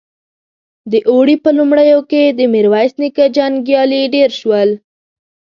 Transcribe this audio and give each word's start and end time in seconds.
د 0.91 0.93
اوړي 1.09 1.35
په 1.43 1.49
لومړيو 1.57 1.99
کې 2.11 2.23
د 2.37 2.39
ميرويس 2.53 2.93
نيکه 3.01 3.25
جنګيالي 3.37 4.01
ډېر 4.15 4.29
شول. 4.39 4.69